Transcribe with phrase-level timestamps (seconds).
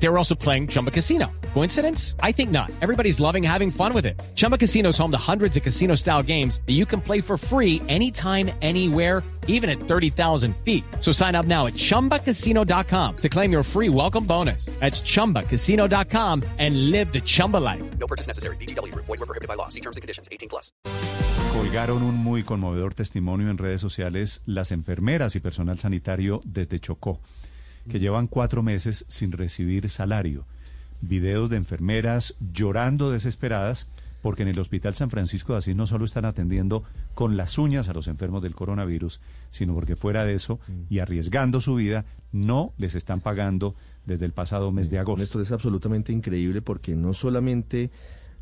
[0.00, 1.30] They were also playing Chumba Casino.
[1.54, 2.14] Coincidence?
[2.22, 2.70] I think not.
[2.80, 4.20] Everybody's loving having fun with it.
[4.34, 7.36] Chumba Casino is home to hundreds of casino style games that you can play for
[7.36, 10.84] free anytime, anywhere, even at 30,000 feet.
[11.00, 14.66] So sign up now at chumbacasino.com to claim your free welcome bonus.
[14.78, 17.82] That's chumbacasino.com and live the Chumba life.
[17.98, 18.56] No purchase necessary.
[18.56, 18.94] BGW.
[18.94, 19.68] Void were prohibited by law.
[19.68, 20.28] See terms and conditions.
[20.30, 20.70] 18 plus.
[21.52, 27.20] Colgaron un muy conmovedor testimonio en redes sociales las enfermeras y personal sanitario desde Chocó,
[27.88, 30.44] que llevan cuatro meses sin recibir salario.
[31.00, 33.88] Videos de enfermeras llorando desesperadas
[34.22, 36.82] porque en el Hospital San Francisco de Asís no solo están atendiendo
[37.14, 40.58] con las uñas a los enfermos del coronavirus, sino porque fuera de eso
[40.90, 43.74] y arriesgando su vida, no les están pagando
[44.06, 45.22] desde el pasado mes de agosto.
[45.22, 47.90] Esto es absolutamente increíble porque no solamente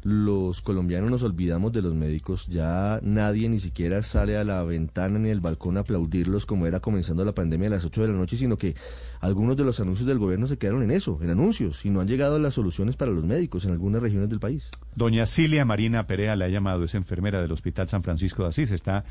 [0.03, 5.19] los colombianos nos olvidamos de los médicos, ya nadie ni siquiera sale a la ventana
[5.19, 8.15] ni al balcón a aplaudirlos como era comenzando la pandemia a las 8 de la
[8.15, 8.75] noche, sino que
[9.21, 12.09] algunos de los anuncios del gobierno se quedaron en eso, en anuncios, y no han
[12.09, 14.71] llegado las soluciones para los médicos en algunas regiones del país.
[14.95, 18.71] Doña Cilia Marina Perea le ha llamado, es enfermera del Hospital San Francisco de Asís,
[18.71, 19.05] está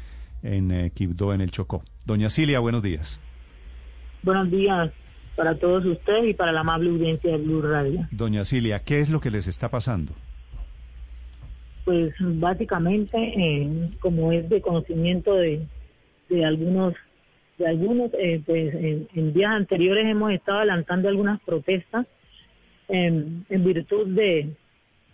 [0.43, 1.83] en eh, Quibdó, en el Chocó.
[2.05, 3.19] Doña Cilia, buenos días.
[4.23, 4.91] Buenos días
[5.35, 8.07] para todos ustedes y para la amable audiencia de Blue Radio.
[8.11, 10.13] Doña Cilia, ¿qué es lo que les está pasando?
[11.85, 15.61] Pues básicamente, eh, como es de conocimiento de,
[16.29, 16.95] de algunos,
[17.59, 22.07] de algunos, eh, pues en, días anteriores hemos estado adelantando algunas protestas
[22.87, 24.49] en, en virtud de,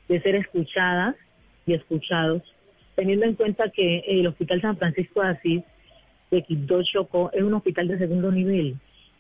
[0.08, 1.18] de ser escuchadas
[1.66, 2.42] y escuchados,
[2.96, 5.64] teniendo en cuenta que el Hospital San Francisco de Asís
[6.32, 8.78] de Quibdó Chocó es un hospital de segundo nivel.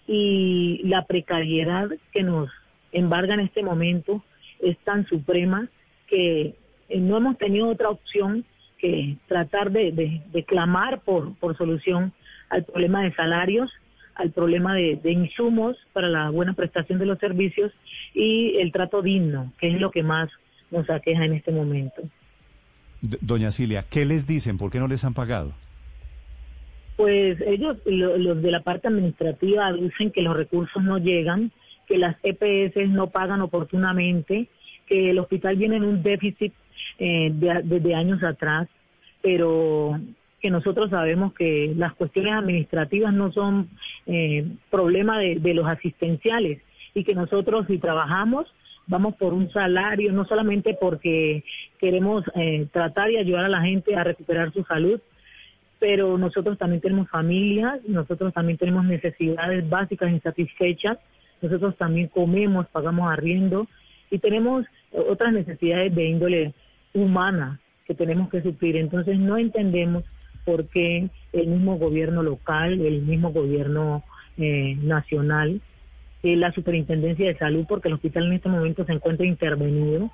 [0.07, 2.49] Y la precariedad que nos
[2.94, 4.23] embarga en este momento
[4.61, 5.67] es tan suprema
[6.07, 6.55] que
[6.92, 8.45] eh, no hemos tenido otra opción
[8.78, 12.14] que tratar de, de, de clamar por, por solución
[12.50, 13.72] al problema de salarios,
[14.16, 17.72] al problema de, de insumos para la buena prestación de los servicios
[18.13, 20.30] y el trato digno, que es lo que más
[20.72, 22.01] nos aqueja en este momento.
[23.01, 24.57] Doña Cilia, ¿qué les dicen?
[24.57, 25.53] ¿Por qué no les han pagado?
[26.97, 31.51] Pues ellos, lo- los de la parte administrativa, dicen que los recursos no llegan,
[31.88, 34.47] que las EPS no pagan oportunamente,
[34.88, 36.53] que el hospital viene en un déficit
[37.00, 38.68] eh, de- desde años atrás,
[39.22, 40.00] pero
[40.42, 43.69] que nosotros sabemos que las cuestiones administrativas no son
[44.08, 46.62] eh, problema de, los asistenciales
[46.94, 48.47] y que nosotros si trabajamos
[48.88, 51.44] vamos por un salario, no solamente porque
[51.80, 55.00] queremos eh, tratar y ayudar a la gente a recuperar su salud,
[55.80, 60.98] pero nosotros también tenemos familias, nosotros también tenemos necesidades básicas insatisfechas,
[61.42, 63.68] nosotros también comemos, pagamos arriendo
[64.09, 66.53] y tenemos otras necesidades de índole
[66.94, 68.78] humana que tenemos que suplir.
[68.78, 70.03] Entonces no entendemos
[70.46, 74.03] por qué el mismo gobierno local, el mismo gobierno
[74.38, 75.62] eh, nacional,
[76.24, 80.12] eh, la Superintendencia de Salud, porque el hospital en este momento se encuentra intervenido,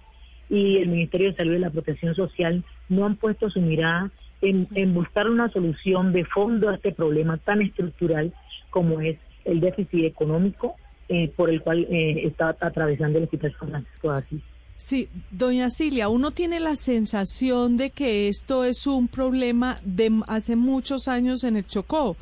[0.49, 4.11] y el Ministerio de Salud y la Protección Social no han puesto su mirada
[4.41, 8.33] en, en buscar una solución de fondo a este problema tan estructural
[8.69, 10.75] como es el déficit económico
[11.09, 14.41] eh, por el cual eh, está atravesando el Hospital San Francisco de Asís.
[14.77, 20.55] Sí, doña Cilia, uno tiene la sensación de que esto es un problema de hace
[20.55, 22.15] muchos años en el Chocó,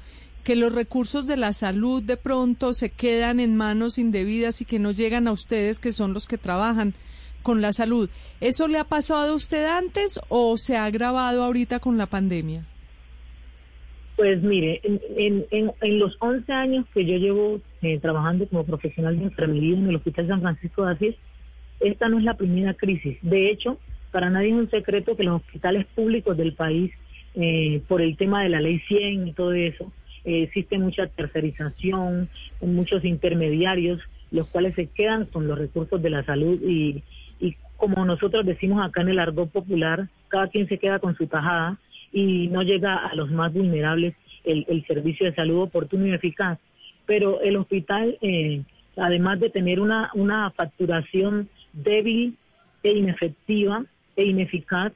[0.45, 4.79] que los recursos de la salud de pronto se quedan en manos indebidas y que
[4.79, 6.93] no llegan a ustedes, que son los que trabajan
[7.43, 8.09] con la salud.
[8.39, 12.65] ¿Eso le ha pasado a usted antes o se ha agravado ahorita con la pandemia?
[14.15, 19.77] Pues mire, en, los 11 años que yo llevo eh, trabajando como profesional de enfermería
[19.77, 21.15] en el Hospital San Francisco de Asís,
[21.87, 23.17] esta no es la primera crisis.
[23.21, 23.79] De hecho,
[24.11, 26.91] para nadie es un secreto que los hospitales públicos del país,
[27.35, 29.91] eh, por el tema de la ley 100 y todo eso,
[30.23, 32.29] eh, existe mucha tercerización,
[32.61, 34.01] muchos intermediarios,
[34.31, 37.03] los cuales se quedan con los recursos de la salud y,
[37.39, 41.27] y como nosotros decimos acá en el argot popular, cada quien se queda con su
[41.27, 41.77] tajada
[42.11, 44.15] y no llega a los más vulnerables
[44.45, 46.59] el, servicio de salud oportuno y eficaz.
[47.05, 48.61] Pero el hospital, eh,
[48.95, 52.35] además de tener una, una facturación débil
[52.83, 53.85] e inefectiva
[54.15, 54.93] e ineficaz,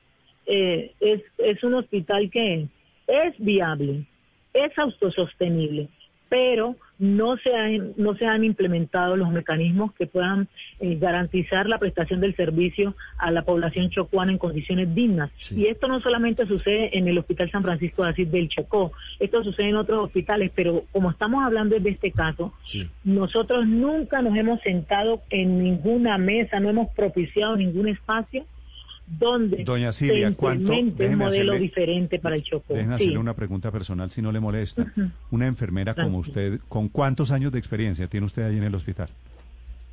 [0.47, 2.67] eh, es, es un hospital que
[3.07, 4.05] es viable,
[4.53, 5.89] es autosostenible,
[6.29, 10.47] pero no se han, no se han implementado los mecanismos que puedan
[10.79, 15.31] eh, garantizar la prestación del servicio a la población chocuana en condiciones dignas.
[15.39, 15.61] Sí.
[15.61, 19.43] Y esto no solamente sucede en el Hospital San Francisco de Asís del Chocó, esto
[19.43, 22.87] sucede en otros hospitales, pero como estamos hablando de este caso, Sí.
[23.03, 28.45] nosotros nunca nos hemos sentado en ninguna mesa, no hemos propiciado ningún espacio
[29.17, 32.73] donde Doña Silvia, ¿cuánto- un déjeme modelo hacerle- diferente para el Chocó.
[32.73, 33.03] Déjenme Sí.
[33.03, 34.85] hacerle una pregunta personal si no le molesta.
[35.31, 39.07] Una enfermera como usted, ¿con cuántos años de experiencia tiene usted allí en el hospital?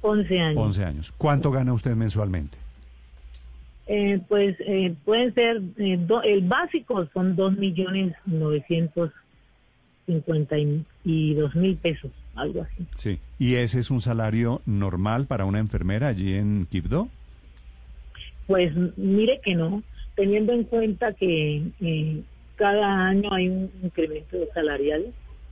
[0.02, 0.58] 11 años.
[0.62, 1.12] 11 años.
[1.16, 2.58] ¿Cuánto gana usted mensualmente?
[3.88, 9.12] Eh, pues eh, pueden ser, eh, do- el básico son dos millones novecientos
[10.06, 12.86] cincuenta y dos mil pesos, algo así.
[12.96, 13.18] Sí.
[13.38, 17.08] ¿Y ese es un salario normal para una enfermera allí en Quibdó?
[18.46, 19.82] Pues mire que no,
[20.14, 22.22] teniendo en cuenta que eh,
[22.56, 25.06] cada año hay un incremento salarial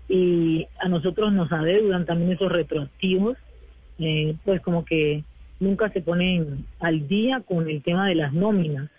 [0.08, 3.37] y a nosotros nos adeudan también esos retroactivos,
[3.99, 5.25] eh, pues como que
[5.61, 8.91] nunca se ponen al día con el tema de las nóminas.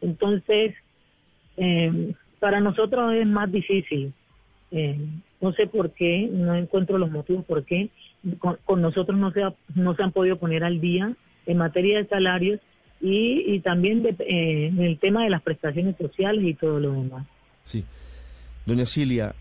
[0.00, 0.74] Entonces,
[1.56, 4.12] eh, para nosotros es más difícil.
[4.72, 4.98] Eh,
[5.40, 7.88] no sé por qué, no encuentro los motivos por qué
[8.38, 11.14] con, con nosotros no se, ha- no se han podido poner al día
[11.46, 12.60] en materia de salarios
[13.00, 16.92] y, y también de, eh, en el tema de las prestaciones sociales y todo lo
[16.92, 17.26] demás.
[17.64, 17.84] Sí.
[18.64, 19.34] Doña Cilia,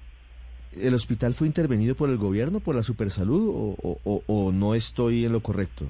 [0.79, 4.75] ¿el hospital fue intervenido por el gobierno, por la Supersalud o, o- o- o no
[4.75, 5.85] estoy en lo correcto?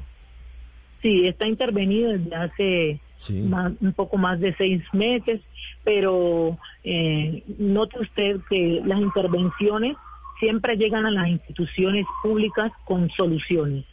[1.01, 3.41] Sí, está intervenido desde hace Sí.
[3.41, 5.41] más- un poco más de seis meses,
[5.83, 9.95] pero eh, note usted que las intervenciones
[10.39, 13.85] siempre llegan a las instituciones públicas con soluciones,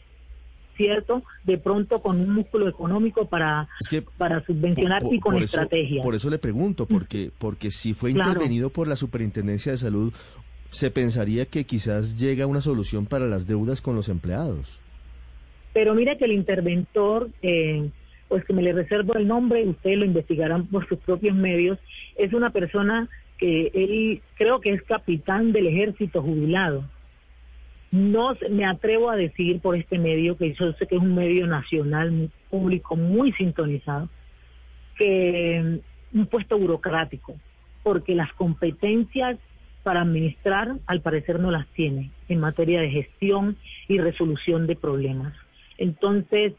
[0.75, 1.23] ¿cierto?
[1.43, 5.43] De pronto con un músculo económico para, Es que para subvencionar Por- y con por
[5.43, 6.01] eso- estrategia.
[6.01, 8.29] Por eso le pregunto, porque, porque si fue Claro.
[8.31, 10.13] intervenido por la Superintendencia de Salud,
[10.71, 14.79] se pensaría que quizás llega una solución para las deudas con los empleados.
[15.73, 17.89] Pero mire que el interventor, eh,
[18.27, 21.77] pues que me le reservo el nombre, ustedes lo investigarán por sus propios medios,
[22.15, 26.85] es una persona que él creo que es capitán del ejército jubilado.
[27.93, 31.45] No me atrevo a decir por este medio, que yo sé que es un medio
[31.45, 34.09] nacional, público, muy sintonizado,
[34.97, 35.79] que
[36.11, 37.35] mm, un puesto burocrático,
[37.83, 39.37] porque las competencias
[39.83, 43.57] para administrar al parecer no las tiene en materia de gestión
[43.87, 45.35] y resolución de problemas.
[45.77, 46.53] Entonces,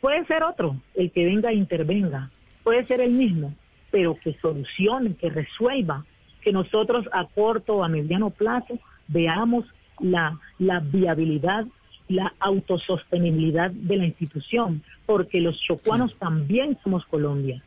[0.00, 2.30] puede ser otro el que venga e intervenga,
[2.62, 3.56] puede ser el mismo,
[3.90, 6.04] pero que solucione, que resuelva,
[6.42, 8.78] que nosotros a corto o a mediano plazo
[9.08, 9.64] veamos
[10.00, 11.66] la, la viabilidad,
[12.08, 17.62] la autosostenibilidad de la institución, porque los chocuanos también somos Colombia.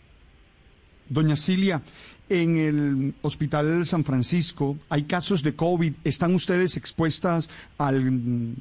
[1.09, 1.81] Doña Cilia,
[2.29, 5.93] en el Hospital San Francisco hay casos de COVID.
[6.03, 8.55] ¿Están ustedes expuestas al mm,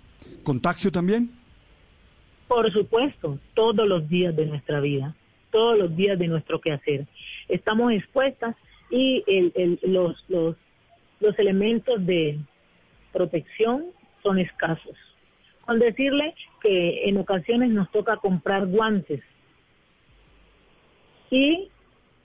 [0.44, 1.30] contagio también?
[2.46, 5.14] Por supuesto, todos los días de nuestra vida,
[5.50, 7.06] todos los días de nuestro quehacer.
[7.48, 8.54] Estamos expuestas
[8.90, 10.54] y el- el- los, los,
[11.18, 12.38] los elementos de
[13.16, 13.86] protección
[14.22, 14.96] son escasos.
[15.64, 19.22] Con decirle que en ocasiones nos toca comprar guantes
[21.30, 21.68] y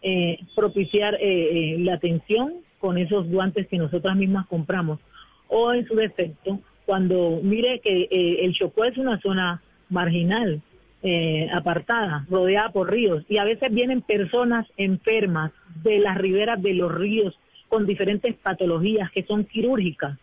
[0.02, 5.00] eh, propiciar eh, eh, la atención con esos guantes que nosotras mismas compramos.
[5.48, 10.62] O en su defecto, cuando mire que eh, el Chocó es una zona marginal,
[11.04, 15.52] eh, apartada, rodeada por ríos, y a veces vienen personas enfermas
[15.84, 17.38] de las riberas de los ríos
[17.70, 20.18] con diferentes patologías que son quirúrgicas.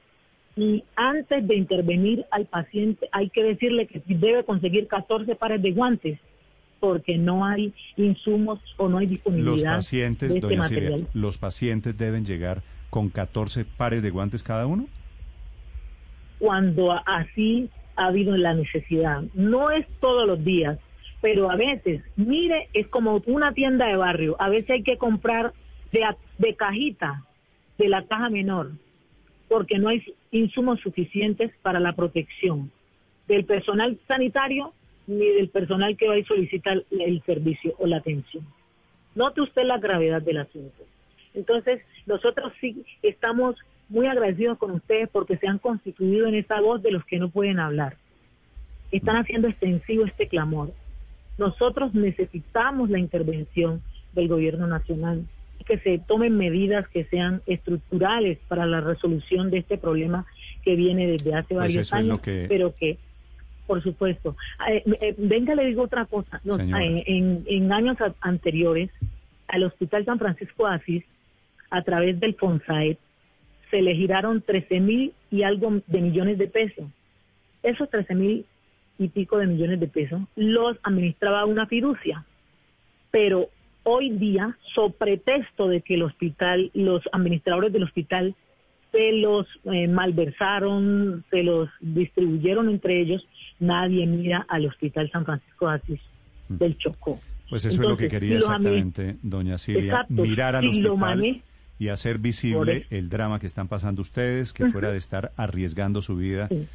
[0.59, 5.71] Y antes de intervenir al paciente hay que decirle que debe conseguir 14 pares de
[5.71, 6.19] guantes
[6.81, 11.39] porque no hay insumos o no hay Los disponibilidad pacientes, de este doña Silvia, los
[11.39, 14.87] pacientes deben llegar con 14 pares de guantes cada uno.
[16.41, 19.23] cuando así ha habido la necesidad.
[19.35, 20.79] No es todos los días,
[21.21, 24.37] pero a veces, mire, es como una tienda de barrio.
[24.41, 25.53] A veces hay que comprar
[25.93, 26.03] de,
[26.39, 27.25] de cajita,
[27.77, 28.73] de la caja menor,
[29.49, 32.71] porque no hay insumos suficientes para la protección
[33.27, 34.73] del personal sanitario
[35.07, 38.47] ni del personal que va y solicita el- el servicio o la atención.
[39.15, 40.85] Note usted la gravedad del asunto.
[41.35, 43.57] Entonces, nosotros sí estamos
[43.89, 47.31] muy agradecidos con ustedes porque se han constituido en esa voz de los que no
[47.31, 47.97] pueden hablar.
[48.91, 50.73] Están haciendo extensivo este clamor.
[51.39, 55.25] Nosotros necesitamos la intervención del gobierno nacional,
[55.69, 60.27] que se tomen medidas que sean estructurales para la resolución de este problema
[60.65, 62.99] que viene desde hace Pues varios años, que- pero que
[63.67, 64.35] por supuesto.
[64.67, 66.41] Eh, eh, venga, le digo otra cosa.
[66.43, 66.83] Señora.
[66.83, 68.89] eh, en, en años a- anteriores,
[69.47, 71.05] al Hospital San Francisco de Asís,
[71.71, 72.97] a través del FONSAED,
[73.71, 76.87] se le giraron 13 mil y algo de millones de pesos.
[77.63, 78.47] Esos 13 mil
[78.99, 82.25] y pico de millones de pesos los administraba una fiducia.
[83.11, 83.51] Pero
[83.83, 88.35] hoy día, so pretexto de que el hospital, los administradores del hospital
[88.93, 93.27] se los eh, malversaron, se los distribuyeron entre ellos,
[93.59, 96.01] nadie mira al Hospital San Francisco de Asís
[96.49, 97.21] del Chocó.
[97.51, 101.43] Pues eso es lo que quería si exactamente, doña Silvia, Exacto, mirar al si hospital
[101.79, 106.17] y hacer visible el drama que están pasando ustedes, que fuera de estar arriesgando su
[106.17, 106.67] vida, Sí.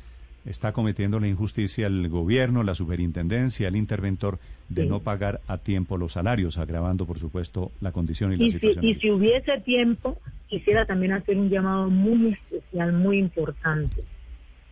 [0.45, 4.89] Está cometiendo la injusticia el gobierno, la superintendencia, el interventor de Sí.
[4.89, 8.53] no pagar a tiempo los salarios, agravando, por supuesto, la condición y la Y si,
[8.53, 8.85] situación.
[8.85, 14.03] y si hubiese tiempo, quisiera también hacer un llamado muy especial, muy importante.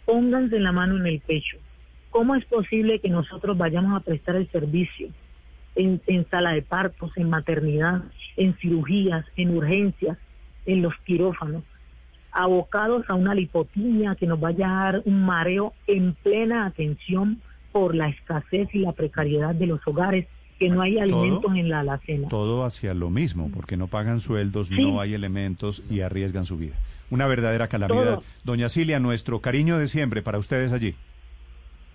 [0.05, 1.57] Pónganse la mano en el pecho.
[2.09, 5.07] ¿Cómo es posible que nosotros vayamos a prestar el servicio
[5.75, 8.03] en, en sala de partos, en maternidad,
[8.35, 10.17] en cirugías, en urgencias,
[10.65, 11.63] en los quirófanos,
[12.31, 17.95] abocados a una lipotimia que nos vaya a dar un mareo en plena atención por
[17.95, 20.27] la escasez y la precariedad de los hogares,
[20.59, 22.27] que no hay alimentos en la alacena?
[22.27, 24.75] Todo hacia lo mismo, porque no pagan sueldos, Sí.
[24.81, 26.75] no hay elementos y arriesgan su vida.
[27.09, 28.15] Una verdadera calamidad.
[28.15, 28.23] Todo.
[28.43, 30.95] Doña Cilia, nuestro cariño de siempre para ustedes allí.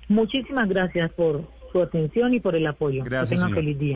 [0.09, 3.03] Muchísimas gracias por su atención y por el apoyo.
[3.05, 3.96] Gracias, que tengan feliz día.